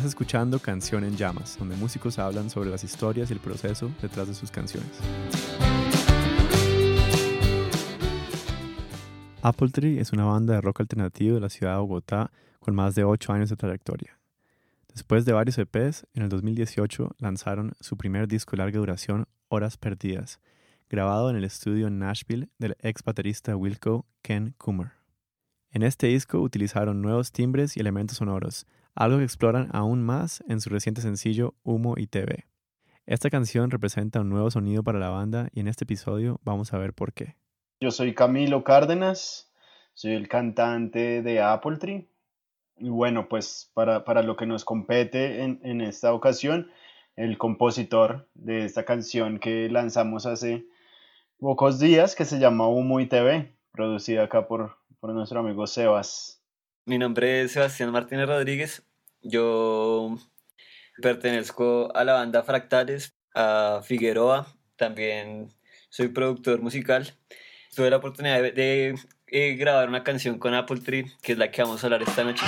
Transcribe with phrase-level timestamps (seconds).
[0.00, 4.28] Estás escuchando Canción en Llamas, donde músicos hablan sobre las historias y el proceso detrás
[4.28, 4.88] de sus canciones.
[9.42, 12.94] Apple Tree es una banda de rock alternativo de la ciudad de Bogotá con más
[12.94, 14.18] de 8 años de trayectoria.
[14.88, 19.76] Después de varios EPs, en el 2018 lanzaron su primer disco de larga duración, Horas
[19.76, 20.40] Perdidas,
[20.88, 24.92] grabado en el estudio en Nashville del ex baterista Wilco Ken Coomer.
[25.72, 30.60] En este disco utilizaron nuevos timbres y elementos sonoros, algo que exploran aún más en
[30.60, 32.46] su reciente sencillo Humo y TV.
[33.06, 36.78] Esta canción representa un nuevo sonido para la banda y en este episodio vamos a
[36.78, 37.36] ver por qué.
[37.80, 39.50] Yo soy Camilo Cárdenas,
[39.94, 42.08] soy el cantante de Apple Tree.
[42.76, 46.70] Y bueno, pues para, lo que nos compete en, en, esta ocasión,
[47.16, 50.66] el compositor de esta canción que lanzamos hace
[51.38, 56.39] pocos días, que se llama Humo y TV, producida acá por, por nuestro amigo Sebas.
[56.90, 58.82] Mi nombre es Sebastián Martínez Rodríguez.
[59.22, 60.18] Yo
[61.00, 64.48] pertenezco a la banda Fractales, a Figueroa.
[64.74, 65.54] También
[65.88, 67.14] soy productor musical
[67.76, 68.96] tuve la oportunidad de,
[69.28, 72.24] eh, grabar una canción con Apple Tree, que es la que vamos a hablar esta
[72.24, 72.44] noche.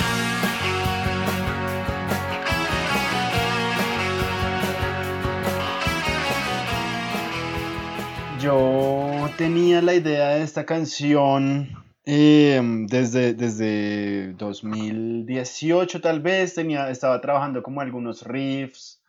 [8.41, 17.21] Yo tenía la idea de esta canción em, desde, desde 2018 tal vez, tenía, estaba
[17.21, 19.03] trabajando como algunos riffs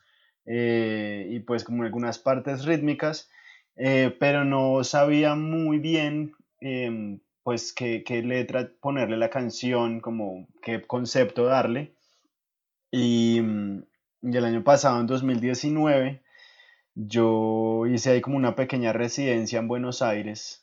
[0.46, 3.30] eh, y pues como algunas partes rítmicas
[3.76, 10.82] eh, pero no sabía muy bien em, pues qué, letra ponerle la canción, como qué
[10.82, 11.94] concepto darle.
[12.92, 13.84] Y, mm,
[14.24, 16.22] y, el año pasado, en 2019,
[16.96, 20.63] yo hice ahí como una pequeña residencia en Buenos Aires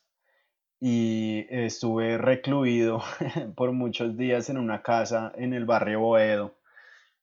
[0.80, 3.02] y estuve recluido
[3.54, 6.54] por muchos días en una casa en el barrio Boedo,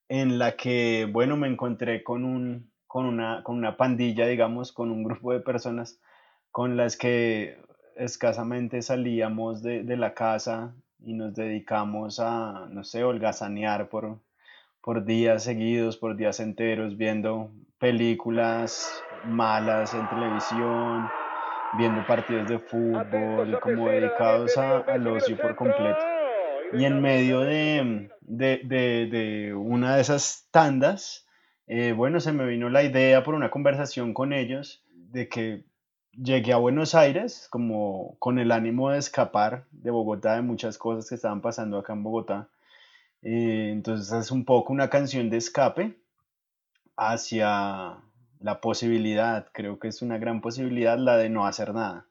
[0.08, 4.92] en la que, bueno, me encontré con un, con una, con una pandilla, digamos, con
[4.92, 6.00] un grupo de personas
[6.52, 7.60] con las que
[7.96, 14.20] escasamente salíamos de, la casa y nos dedicamos a, no sé, holgazanear por,
[14.82, 21.08] por días seguidos, por días enteros, viendo películas malas en televisión,
[21.74, 26.00] viendo partidos de fútbol, como dedicados a, al ocio por completo.
[26.74, 31.28] Y en medio de, de, de una de esas tandas,
[31.68, 35.66] eh, bueno, se me vino la idea por una conversación con ellos de que
[36.12, 41.10] llegué a Buenos Aires como con el ánimo de escapar de Bogotá, de muchas cosas
[41.10, 42.50] que estaban pasando acá en Bogotá.
[43.22, 45.98] Eh, entonces es un poco una canción de escape
[46.96, 47.98] hacia
[48.40, 52.06] la posibilidad, creo que es una gran posibilidad la de no hacer nada.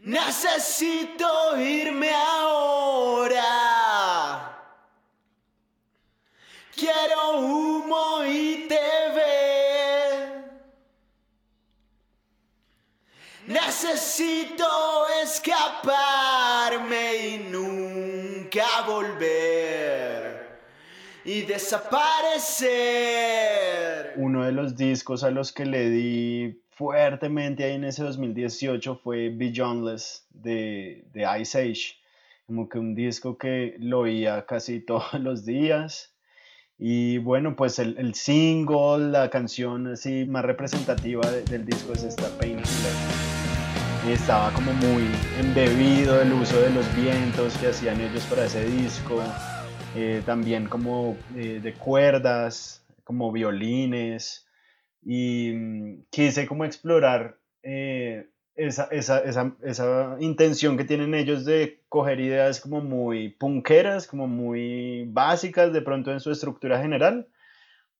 [0.00, 3.46] Necesito irme ahora.
[6.74, 9.20] Quiero humo y TV.
[13.46, 14.66] Necesito
[15.22, 19.99] escaparme y nunca volver
[21.30, 24.14] y desaparecer.
[24.16, 29.28] Uno de los discos a los que le di fuertemente ahí en ese 2018 fue
[29.28, 31.94] Beyondless de, de Ice Age.
[32.48, 36.12] Como que un disco que lo oía casi todos los días
[36.80, 42.28] y bueno, pues el, el single, la canción así más representativa del disco es esta
[42.38, 42.92] Painkiller.
[44.08, 45.04] Estaba como muy
[45.38, 49.22] embebido el uso de los vientos que hacían ellos para ese disco.
[49.96, 54.46] Eh, también como eh, de cuerdas, como violines.
[55.02, 61.80] Y mm, quise como explorar eh, esa, esa, esa, esa, intención que tienen ellos de
[61.88, 67.26] coger ideas como muy punqueras, como muy básicas de pronto en su estructura general,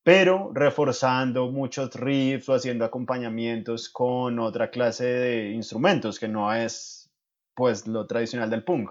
[0.02, 7.10] pero reforzando muchos riffs o haciendo acompañamientos con otra clase de instrumentos que no es
[7.54, 8.90] pues lo tradicional del punk.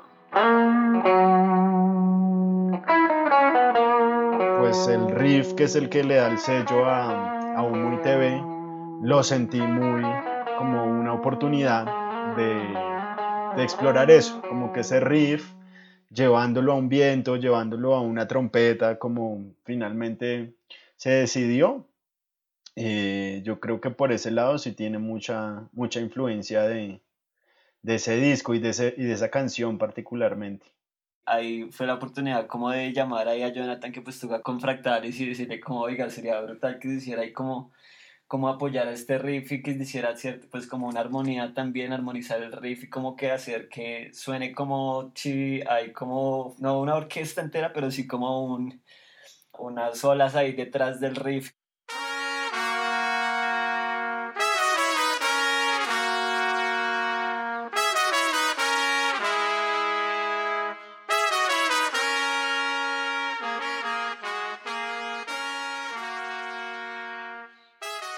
[4.60, 8.02] Pues el riff que es el que le da el sello a, a un Muy
[8.02, 8.42] TV,
[9.02, 10.04] lo sentí muy
[10.58, 11.86] como una oportunidad
[12.36, 15.52] de, explorar eso, como que ese riff,
[16.12, 20.54] llevándolo a un viento, llevándolo a una trompeta, como finalmente
[20.96, 21.86] se decidió.
[22.76, 27.02] Eh, yo creo que por ese lado sí tiene mucha, mucha influencia de,
[27.84, 30.68] ese disco y de, y de esa canción particularmente
[31.26, 35.20] ahí fue la oportunidad como de llamar ahí a Jonathan que pues toca con fractales
[35.20, 37.72] y decirle como, oiga, sería brutal que se hiciera ahí como
[38.30, 42.44] como apoyar a este riff y que hiciera cierto, pues como una armonía también, armonizar
[42.44, 47.42] el riff y como que hacer que suene como si hay como, no una orquesta
[47.42, 48.84] entera, pero sí como un,
[49.60, 51.54] unas olas ahí detrás del riff.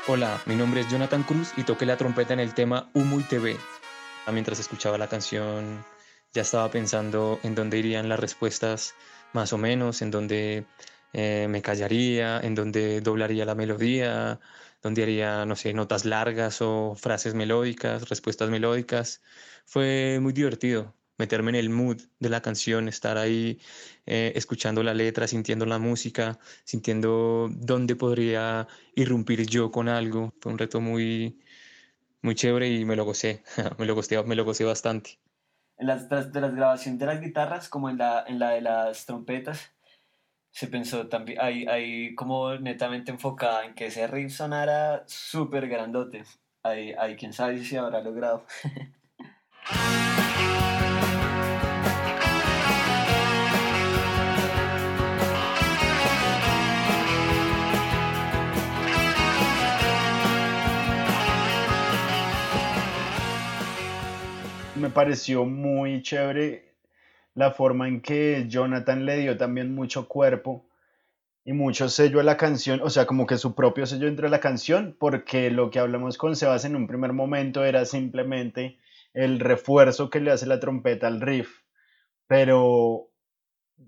[0.07, 3.24] Hola, mi nombre es Jonathan Cruz y toqué la trompeta en el tema Humo y
[3.24, 3.56] TV.
[4.33, 5.86] Mientras escuchaba la canción
[6.33, 8.95] ya estaba pensando en dónde irían las respuestas
[9.31, 10.65] más o menos, en dónde
[11.13, 14.39] eh, me callaría, en dónde doblaría la melodía,
[14.81, 19.21] dónde haría, no sé, notas largas o frases melódicas, respuestas melódicas.
[19.65, 23.59] Fue muy divertido meterme en el mood de la canción, estar ahí
[24.06, 30.33] eh, escuchando la letra, sintiendo la música, sintiendo dónde podría irrumpir yo con algo.
[30.41, 31.39] Fue un reto muy,
[32.21, 33.44] muy chévere y me lo gocé,
[33.77, 35.19] me lo gocé, me lo gocé bastante
[35.81, 39.06] en las, de las grabaciones de las guitarras como en la, en la de las
[39.07, 39.71] trompetas,
[40.51, 46.24] se pensó también, ahí, ahí como netamente enfocada en que ese riff sonara súper grandote.
[46.62, 48.45] Ahí, ahí quién sabe si habrá logrado.
[64.81, 66.74] me pareció muy chévere
[67.36, 70.66] la forma en que Jonathan le dio también mucho cuerpo
[71.45, 74.31] y mucho sello a la canción, o sea, como que su propio sello dentro de
[74.31, 78.80] la canción, porque lo que hablamos con Sebas en un primer momento era simplemente
[79.13, 81.62] el refuerzo que le hace la trompeta al riff,
[82.27, 83.10] pero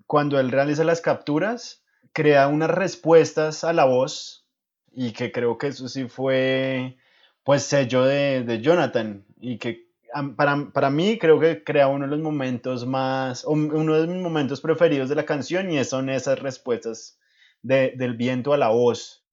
[0.07, 4.48] cuando él realiza las capturas, crea unas respuestas a la voz
[4.92, 6.98] y que creo que eso sí fue
[7.44, 9.93] pues sello de, de Jonathan y que
[10.36, 14.62] para, para, mí creo que crea uno de los momentos más, uno de mis momentos
[14.62, 17.19] preferidos de la canción y son esas respuestas
[17.62, 19.25] de, del viento a la voz.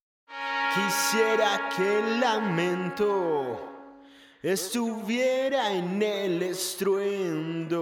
[0.75, 3.71] Quisiera que el lamento
[4.43, 7.81] estuviera en el estruendo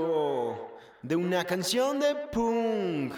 [1.03, 3.15] de una canción de punk.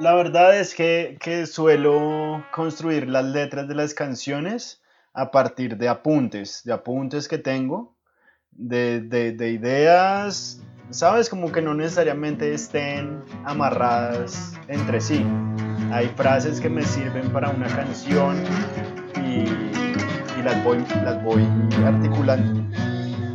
[0.00, 4.80] La verdad es que, suelo construir las letras de las canciones
[5.12, 7.96] a partir de apuntes, de apuntes que tengo,
[8.52, 15.26] de, de, ideas, sabes, como que no necesariamente estén amarradas entre sí.
[15.90, 18.36] Hay frases que me sirven para una canción
[19.16, 19.46] y,
[20.44, 21.44] las, voy, las voy
[21.84, 22.62] articulando.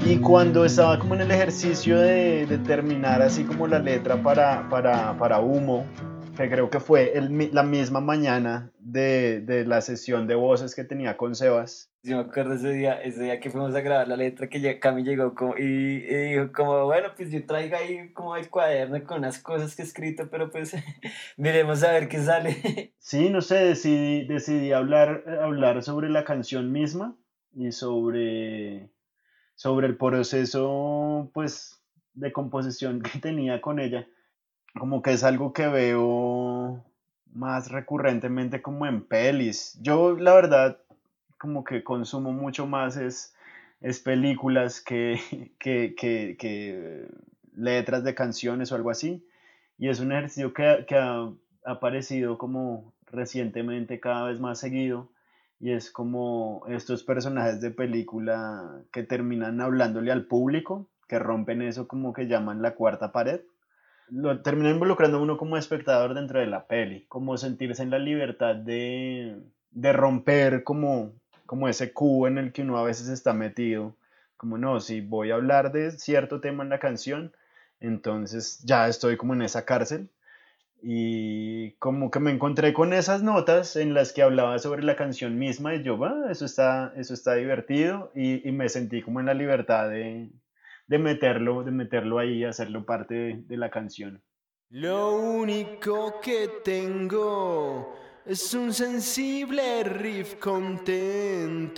[0.06, 4.70] Y cuando estaba como en el ejercicio de, de terminar así como la letra para,
[4.70, 5.86] para, para Humo,
[6.36, 10.84] que creo que fue el, la misma mañana de, de, la sesión de voces que
[10.84, 11.92] tenía con Sebas.
[12.02, 15.04] Yo me acuerdo ese día, ese día que fuimos a grabar la letra, que Cami
[15.04, 19.40] llegó como, y, dijo como, bueno, pues yo traigo ahí como el cuaderno con unas
[19.40, 20.76] cosas que he escrito, pero pues
[21.38, 22.94] miremos a ver qué sale.
[23.04, 27.18] Sí, no sé, decidí, decidí hablar, hablar sobre la canción misma
[27.54, 28.90] y sobre,
[29.56, 31.84] sobre el proceso, pues,
[32.14, 34.08] de composición que tenía con ella
[34.78, 36.84] como que es algo que veo
[37.34, 39.78] más recurrentemente como en pelis.
[39.82, 40.80] Yo la verdad
[41.38, 43.36] como que consumo mucho más es,
[43.82, 45.20] es películas que,
[45.60, 47.08] que, que,
[47.56, 49.26] letras de canciones o algo así.
[49.78, 51.30] Y es un ejercicio que, que ha
[51.66, 55.10] aparecido como recientemente cada vez más seguido.
[55.60, 61.88] Y es como estos personajes de película que terminan hablándole al público, que rompen eso
[61.88, 63.42] como que llaman la cuarta pared
[64.10, 68.56] lo termina involucrando uno como espectador dentro de la peli, como sentirse en la libertad
[68.56, 69.42] de,
[69.72, 71.14] de romper como,
[71.46, 73.96] como ese cubo en el que uno a veces está metido,
[74.38, 77.34] como no, si voy a hablar de cierto tema en la canción,
[77.80, 80.10] entonces ya estoy como en esa cárcel.
[80.86, 85.40] Y como que me encontré con esas notas en las que hablaba sobre la canción
[85.40, 89.28] misma y yo, va, eso está, eso está divertido y, y me sentí como en
[89.28, 90.30] la libertad de,
[90.94, 94.22] de meterlo, de meterlo ahí, hacerlo parte de, la canción.
[94.70, 101.78] Lo único que tengo es un sensible riff contento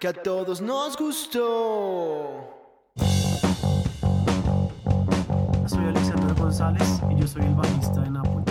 [0.00, 2.90] que a todos nos gustó.
[5.66, 8.44] Soy Alexander González y yo soy el bajista de Napoli.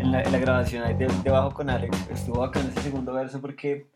[0.00, 3.86] En la, grabación ahí de, bajo con Alex estuvo acá en ese segundo verso porque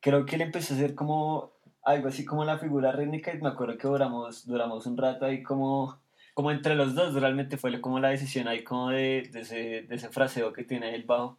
[0.00, 1.52] creo que él empezó a hacer como
[1.82, 5.42] algo así como la figura rítmica y me acuerdo que duramos, duramos un rato ahí
[5.42, 6.00] como,
[6.34, 9.56] como entre los dos, realmente fue como la decisión ahí como de, de, ese,
[9.88, 11.38] de ese fraseo que tiene el bajo.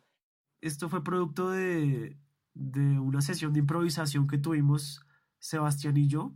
[0.61, 2.17] Esto fue producto de,
[2.53, 5.05] de una sesión de improvisación que tuvimos
[5.39, 6.33] Sebastián y yo,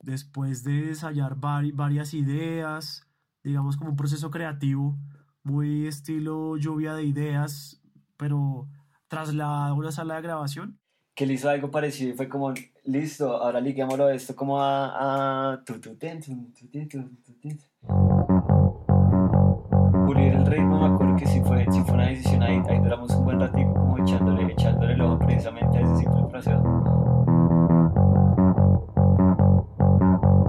[0.00, 3.06] después de ensayar varias ideas,
[3.42, 4.98] digamos como un proceso creativo,
[5.42, 7.80] muy estilo lluvia de ideas,
[8.16, 8.68] pero
[9.08, 10.78] trasladado a una sala de grabación.
[11.18, 15.54] Que le hizo algo parecido y fue como, listo, ahora liguémoslo esto como a...
[15.54, 15.64] a...
[20.06, 23.10] Pulir el ritmo, me acuerdo que si fue, si fue una decisión ahí, ahí duramos
[23.16, 26.62] un buen ratito como echándole, echándole el ojo precisamente a ese proceso.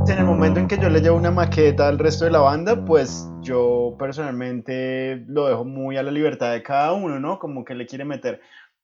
[0.07, 2.85] En el momento en que yo le llevo una maqueta al resto de la banda,
[2.85, 7.39] pues yo personalmente lo dejo muy a la libertad de cada uno, ¿no?
[7.39, 8.39] Como que le quiere meter.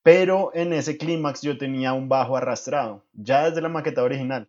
[0.05, 4.47] Pero en ese clímax yo tenía un bajo arrastrado, ya desde la maqueta original.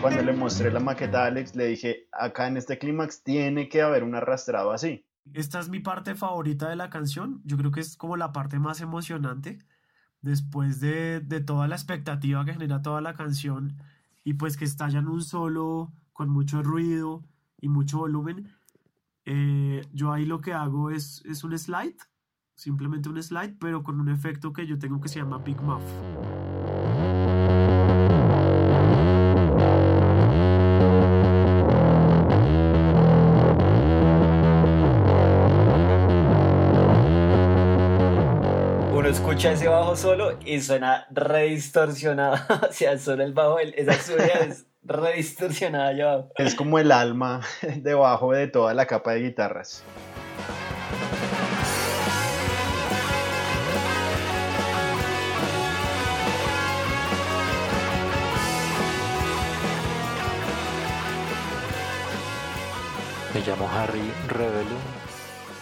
[0.00, 3.82] cuando le mostré la maqueta a Alex, le dije, acá en este clímax tiene que
[3.82, 5.04] haber un arrastrado así.
[5.32, 7.40] Esta es mi parte favorita de la canción.
[7.44, 9.58] Yo creo que es como la parte más emocionante.
[10.20, 13.78] Después de, de toda la expectativa que genera toda la canción
[14.22, 17.22] y pues que estalla un solo con mucho ruido
[17.60, 18.48] y mucho volumen.
[19.26, 21.96] Eh, yo ahí lo que hago es, es un slide,
[22.54, 25.82] simplemente un slide, pero con un efecto que yo tengo que se llama Big Muff.
[38.92, 42.36] Uno escucha ese bajo solo y suena redistorsionado.
[42.70, 46.26] o sea, solo el bajo, esa subida es redistorsionada ya.
[46.36, 47.40] Es como el alma
[47.76, 49.82] debajo de toda la capa de guitarras.
[63.34, 64.76] Me llamo Harry Revelo,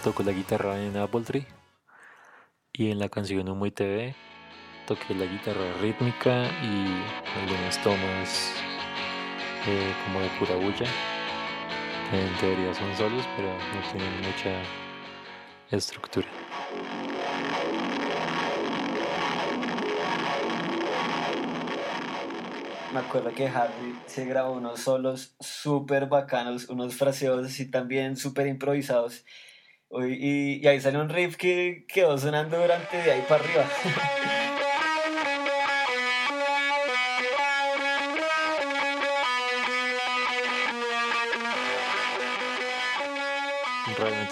[0.05, 1.47] toco la guitarra en Apple Tree
[2.75, 4.15] y en la canción Humo y TV
[4.87, 7.03] toqué la guitarra rítmica y
[7.41, 8.53] algunas tomas
[10.05, 10.87] como de pura bulla.
[12.13, 14.63] En teoría son solos, pero no tienen mucha
[15.71, 16.27] estructura.
[22.93, 28.47] Me acuerdo que Harry se grabó unos solos súper bacanos, unos fraseos así también súper
[28.49, 29.25] improvisados.
[29.91, 33.65] Y, y ahí salió un riff que quedó sonando durante de ahí para arriba.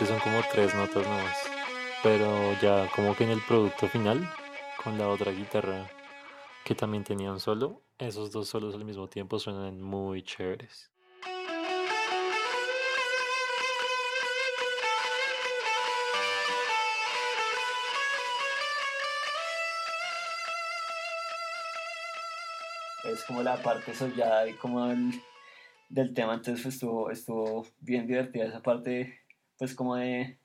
[0.06, 1.36] Son como tres notas nomás.
[2.02, 4.26] Pero ya como que en el producto final,
[4.82, 5.90] con la otra guitarra
[6.64, 10.90] que también tenía un solo, esos dos solos al mismo tiempo suenan muy chéveres.
[23.04, 25.12] Es como la parte sollada y como el,
[25.90, 29.20] del tema, entonces estuvo, estuvo bien divertida esa parte,
[29.60, 30.38] pues como de,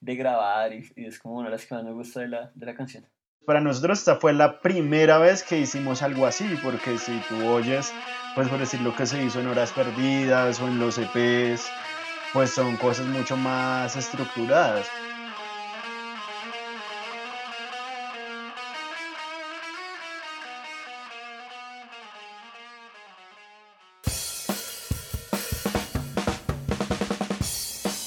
[0.00, 2.52] de grabar y, y, es como una de las que más me gusta de la,
[2.54, 3.04] de la canción.
[3.44, 7.92] Para nosotros esta fue la primera vez que hicimos algo así, porque si tú oyes,
[8.36, 11.68] pues por decir lo que se hizo en Horas Perdidas o en los EPs,
[12.32, 14.86] pues son cosas mucho más estructuradas.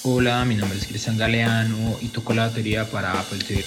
[0.06, 3.64] Hola, mi nombre es Cristian Galeano y toco la batería para Apple TV.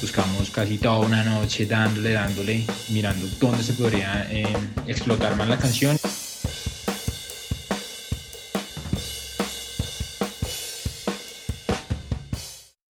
[0.00, 4.46] Buscamos casi toda una noche dándole, dándole, mirando dónde se podría eh,
[4.86, 5.96] explotar más la canción.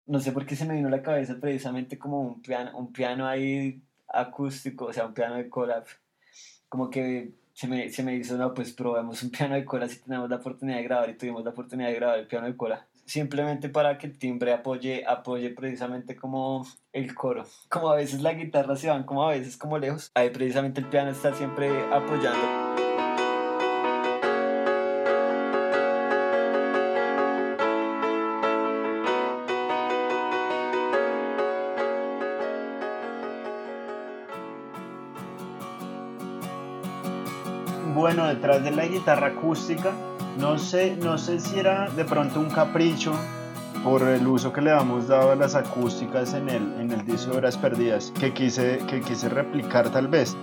[0.05, 2.91] No sé por qué se me vino a la cabeza precisamente como un piano, un
[2.91, 5.85] piano ahí acústico, o sea, un piano de collab.
[6.67, 9.97] Como que se me, se me hizo, no, pues probemos un piano de cola si
[9.97, 12.85] tenemos la oportunidad de grabar y tuvimos la oportunidad de grabar el piano de cola.
[13.07, 17.47] Simplemente para que el timbre apoye, apoye precisamente como el coro.
[17.67, 20.11] Como a veces la guitarra se van como a veces como lejos.
[20.13, 22.66] Ahí precisamente el piano está siempre apoyando.
[38.27, 39.91] Detrás de la guitarra acústica.
[40.37, 43.13] No sé, no sé si era de pronto un capricho
[43.83, 47.31] por el uso que le hemos dado a las acústicas en el, en el disco
[47.31, 50.35] de Horas Perdidas, que quise, que quise replicar tal vez.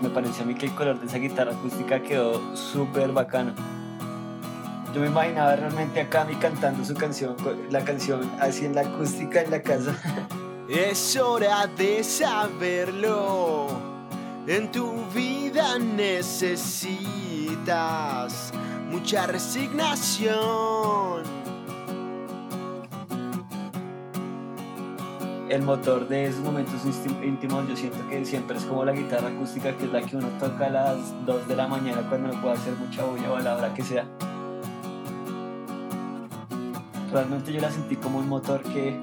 [0.00, 3.54] Me pareció a mí que el color de esa guitarra acústica quedó súper bacano.
[4.94, 7.34] Yo me imaginaba realmente a Cami cantando su canción,
[7.70, 9.96] la canción así en la acústica en la casa.
[10.68, 13.68] Es hora de saberlo.
[14.46, 17.31] En tu vida necesitas
[18.90, 21.22] mucha resignación.
[25.48, 26.80] El motor de esos momentos
[27.22, 30.28] íntimos yo siento que siempre es como la guitarra acústica que es la que uno
[30.40, 33.40] toca a las 2 de la mañana cuando no puede hacer mucha bulla o a
[33.40, 34.06] la hora que sea.
[37.12, 38.98] Realmente yo la sentí como un motor que,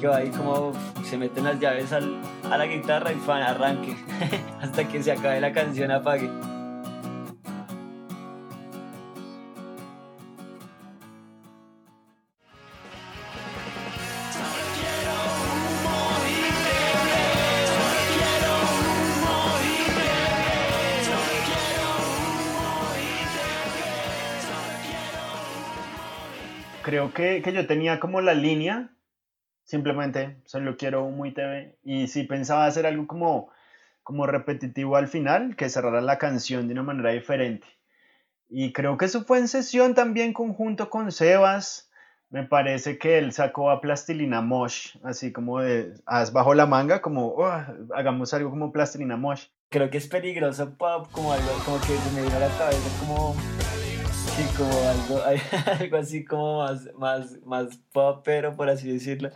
[0.00, 0.72] que va ahí como
[1.04, 2.16] se meten las llaves al,
[2.50, 3.96] a la guitarra y fan, arranque
[4.60, 6.28] hasta que se acabe la canción apague.
[26.84, 28.90] Creo que, que yo tenía como la línea
[29.64, 31.76] simplemente solo quiero muy TV.
[31.82, 33.50] Y si pensaba hacer algo como,
[34.02, 37.66] como repetitivo al final, que cerrara la canción de una manera diferente.
[38.48, 41.90] Y creo que eso fue en sesión también conjunto con Sebas.
[42.30, 47.00] Me parece que él sacó a Plastilina Mosh, así como de, haz bajo la manga,
[47.00, 47.62] como oh,
[47.94, 49.46] hagamos algo como Plastilina Mosh.
[49.70, 53.34] Creo que es peligroso pop, como algo como que me vino la cabeza, como
[54.36, 55.22] Sí, como algo,
[55.80, 57.80] algo así como más, más, más
[58.24, 59.30] pero por así decirlo,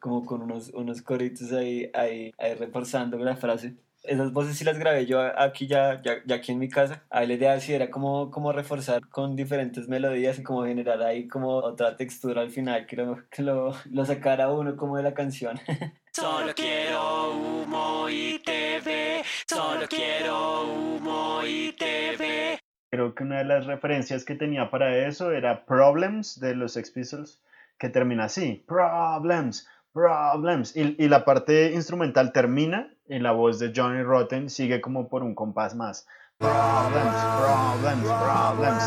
[0.00, 3.74] como con unos, unos coritos ahí, ahí, ahí reforzando la frase.
[4.02, 7.04] Esas voces sí las grabé yo aquí ya, ya, ya aquí en mi casa.
[7.08, 11.26] Ahí la idea sí era como, como reforzar con diferentes melodías y como generar ahí
[11.26, 15.14] como otra textura al final, que lo, que lo, lo sacara uno como de la
[15.14, 15.58] canción.
[16.12, 22.63] Solo quiero humo y TV, solo quiero humo y TV.
[22.94, 26.92] Creo que una de las referencias que tenía para eso era Problems de los Sex
[26.92, 27.42] Pistols,
[27.76, 34.04] que termina así, Problems, Problems, y, la parte instrumental termina y la voz de Johnny
[34.04, 36.06] Rotten sigue como por un compás más.
[36.38, 38.84] Problems, problems, problems.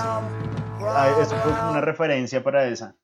[0.86, 2.96] Ah, eso fue una referencia para esa.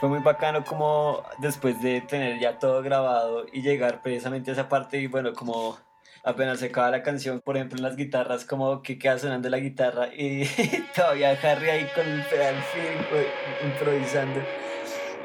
[0.00, 4.68] Fue muy bacano como después de tener ya todo grabado y llegar precisamente a esa
[4.68, 5.78] parte y bueno, como
[6.24, 9.58] apenas se acaba la canción, por ejemplo en las guitarras, como que queda sonando la
[9.58, 10.44] guitarra y
[10.94, 14.40] todavía Harry ahí con el pedal fin improvisando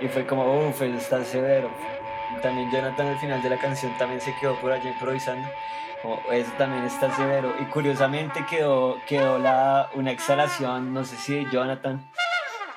[0.01, 1.69] y fue como, uff, está severo.
[2.41, 5.47] También Jonathan al final de la canción también se quedó por allá improvisando.
[6.01, 7.53] Como, eso también está severo.
[7.61, 12.05] Y curiosamente quedó, quedó la, una exhalación, no sé si de Jonathan,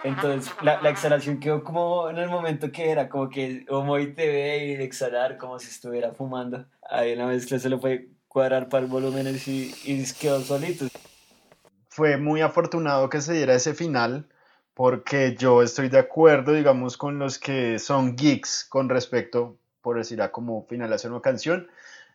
[0.04, 4.12] entonces la, la, exhalación quedó como en el momento que era, como que homo y
[4.12, 6.66] TV y exhalar como si estuviera fumando.
[6.88, 10.86] Ahí en la mezcla se lo fue cuadrar para el volumen y, y quedó solito.
[11.88, 14.28] Fue muy afortunado que se diera ese final
[14.74, 20.22] porque yo estoy de acuerdo, digamos, con los que son geeks con respecto, por decir,
[20.22, 21.66] a cómo finalizar una canción.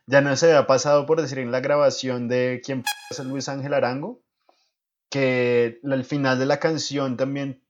[0.06, 3.74] Ya no se había pasado, por decir, en la grabación de quién es Luis Ángel
[3.74, 4.22] Arango,
[5.10, 7.60] que el final de la canción también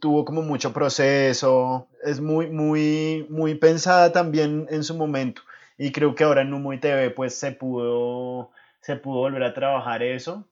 [0.00, 5.42] tuvo como mucho proceso, es muy, muy, muy pensada también en su momento.
[5.76, 10.02] Y creo que ahora en Muy TV pues se pudo, se pudo volver a trabajar
[10.02, 10.48] eso.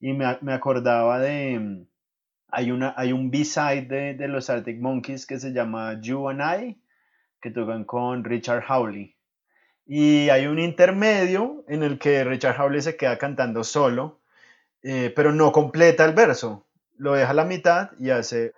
[0.00, 1.86] Y me, me acordaba de,
[2.48, 6.40] hay, una, hay un B-side de, de, los Arctic Monkeys que se llama You and
[6.40, 6.80] I,
[7.40, 9.16] que tocan con Richard Hawley.
[9.86, 14.20] Y hay un intermedio en el que Richard Hawley se queda cantando solo,
[14.82, 16.65] eh, pero no completa el verso
[16.98, 18.52] lo deja a la mitad y hace...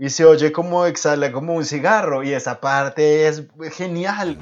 [0.00, 4.38] Y se oye como exhala como un cigarro y esa parte es genial.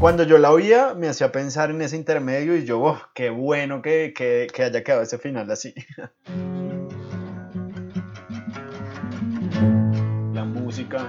[0.00, 3.80] Cuando yo la oía me hacía pensar en ese intermedio y yo, oh, qué bueno
[3.80, 5.72] que, que, que haya quedado ese final así.
[10.34, 11.08] La música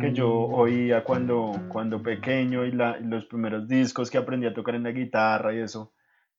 [0.00, 4.84] que yo oía cuando, cuando pequeño y, los primeros discos que aprendí a tocar en
[4.84, 5.92] la guitarra y eso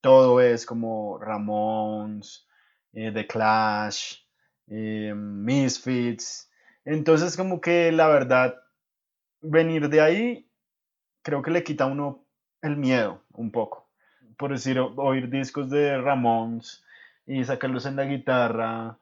[0.03, 2.45] todo es como Ramones,
[2.91, 4.17] eh, The Clash,
[4.67, 6.51] eh, Misfits.
[6.83, 8.61] Entonces como que la verdad,
[9.41, 10.49] venir de ahí
[11.21, 12.25] creo que le quita a uno
[12.61, 13.87] el miedo un poco.
[14.37, 16.83] Por decir, oír discos de Ramones
[17.25, 18.97] y sacarlos en la guitarra,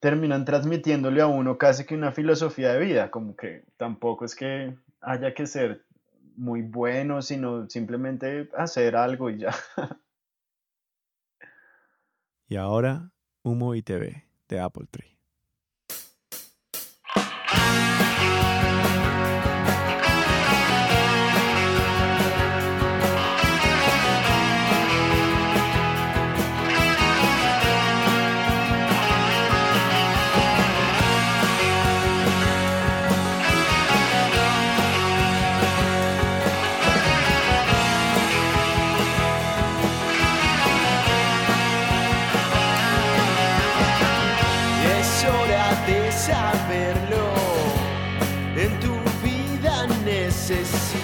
[0.00, 4.74] terminan transmitiéndole a uno casi que una filosofía de vida, como que tampoco es que
[5.02, 5.84] haya que ser
[6.36, 9.54] muy bueno, sino simplemente hacer algo y ya.
[12.48, 13.10] Y ahora,
[13.42, 15.15] Humo ITV de Apple Tree.
[46.26, 47.26] saberlo.
[48.56, 51.00] En tu vida necesitas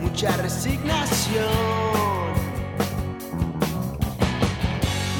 [0.00, 1.44] mucha resignación.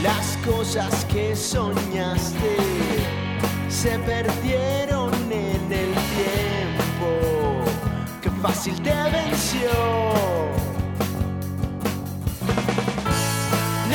[0.03, 2.57] Las cosas que soñaste
[3.68, 7.11] se perdieron en el tiempo.
[8.23, 9.71] Qué fácil te venció.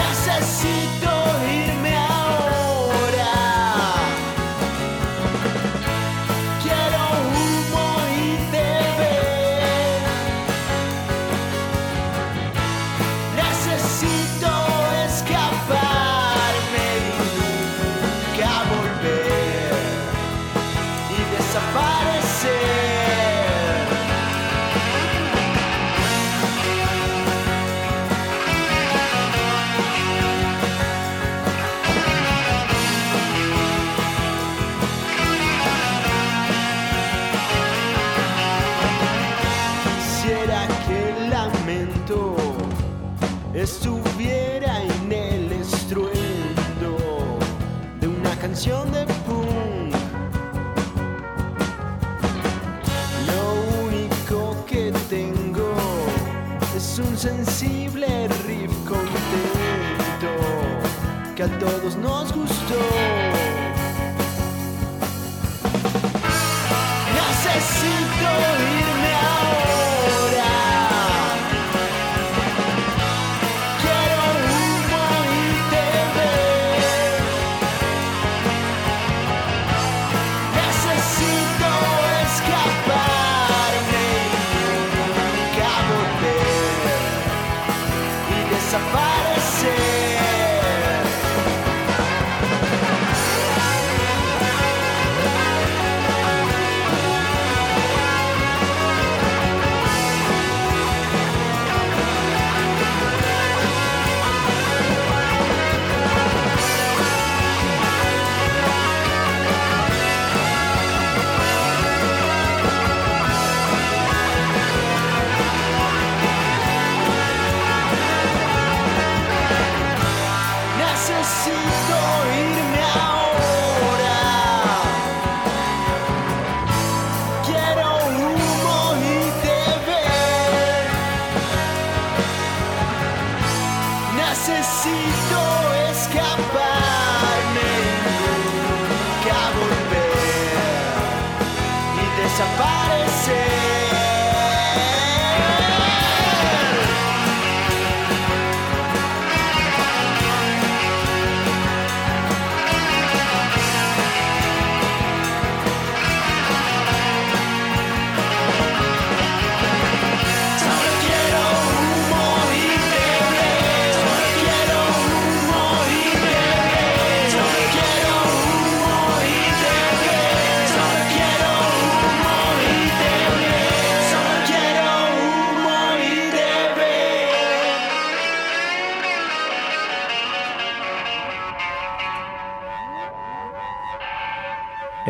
[0.01, 1.11] Necesito
[1.47, 1.82] irme.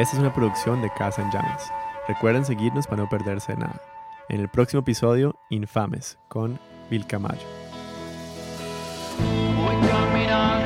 [0.04, 1.72] Esta es una producción de Casa en Llamas.
[2.10, 3.82] Recuerden seguirnos para no perderse de nada.
[4.28, 7.48] En el próximo episodio, Infames, con Vilcamayo.
[9.56, 10.63] Voy caminando.